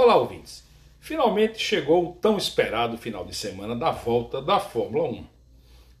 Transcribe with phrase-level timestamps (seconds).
[0.00, 0.64] Olá, ouvintes!
[1.00, 5.26] Finalmente chegou o tão esperado final de semana da volta da Fórmula 1.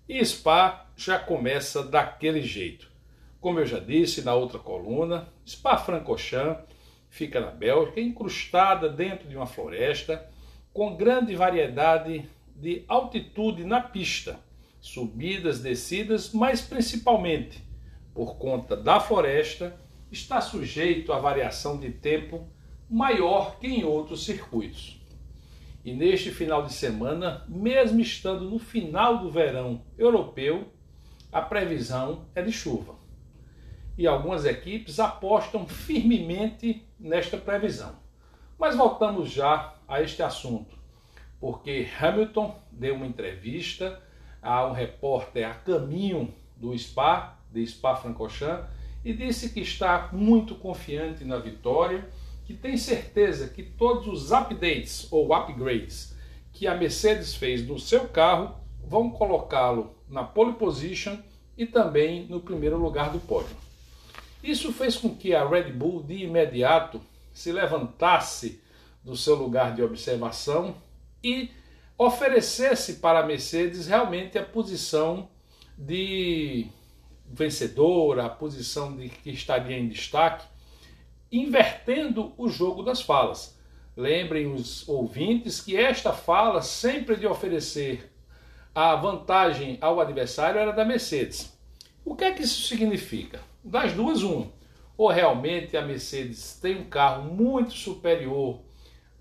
[0.08, 2.88] E Spa já começa daquele jeito.
[3.40, 6.62] Como eu já disse na outra coluna, Spa-Francorchamps
[7.10, 10.30] fica na Bélgica, incrustada dentro de uma floresta,
[10.72, 14.38] com grande variedade de altitude na pista,
[14.80, 17.60] subidas, descidas, mas principalmente
[18.14, 19.76] por conta da floresta,
[20.08, 22.48] está sujeito à variação de tempo
[22.88, 25.00] maior que em outros circuitos.
[25.84, 30.68] E neste final de semana, mesmo estando no final do verão europeu,
[31.32, 32.96] a previsão é de chuva.
[33.96, 37.96] E algumas equipes apostam firmemente nesta previsão.
[38.58, 40.76] Mas voltamos já a este assunto,
[41.40, 44.02] porque Hamilton deu uma entrevista
[44.42, 48.68] a um repórter a caminho do Spa, de Spa-Francorchamps,
[49.04, 52.08] e disse que está muito confiante na vitória
[52.48, 56.16] que tem certeza que todos os updates ou upgrades
[56.50, 61.18] que a Mercedes fez no seu carro vão colocá-lo na pole position
[61.58, 63.54] e também no primeiro lugar do pódio.
[64.42, 67.02] Isso fez com que a Red Bull de imediato
[67.34, 68.62] se levantasse
[69.04, 70.74] do seu lugar de observação
[71.22, 71.50] e
[71.98, 75.28] oferecesse para a Mercedes realmente a posição
[75.76, 76.66] de
[77.26, 80.46] vencedora, a posição de que estaria em destaque
[81.30, 83.58] invertendo o jogo das falas.
[83.96, 88.12] Lembrem os ouvintes que esta fala, sempre de oferecer
[88.74, 91.52] a vantagem ao adversário, era da Mercedes.
[92.04, 93.40] O que é que isso significa?
[93.62, 94.48] Das duas, um.
[94.96, 98.60] Ou realmente a Mercedes tem um carro muito superior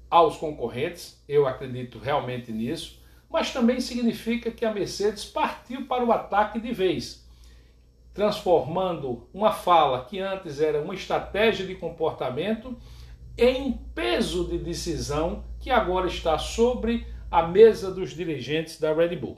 [0.09, 6.11] aos concorrentes, eu acredito realmente nisso, mas também significa que a Mercedes partiu para o
[6.11, 7.26] ataque de vez
[8.17, 12.75] transformando uma fala que antes era uma estratégia de comportamento
[13.37, 19.37] em peso de decisão que agora está sobre a mesa dos dirigentes da Red Bull.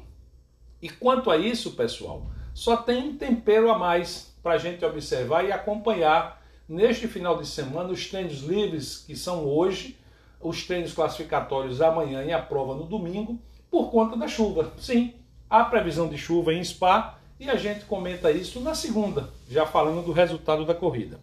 [0.81, 5.43] E quanto a isso, pessoal, só tem um tempero a mais para a gente observar
[5.43, 9.97] e acompanhar neste final de semana os treinos livres que são hoje,
[10.39, 13.37] os treinos classificatórios amanhã e a prova no domingo,
[13.69, 14.71] por conta da chuva.
[14.77, 15.15] Sim,
[15.49, 20.03] há previsão de chuva em Spa e a gente comenta isso na segunda, já falando
[20.03, 21.19] do resultado da corrida.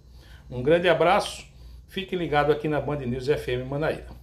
[0.50, 1.44] Um grande abraço,
[1.88, 4.06] fique ligado aqui na Band News FM Manaíra.